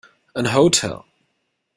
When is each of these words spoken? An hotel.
An 0.33 0.45
hotel. 0.45 1.05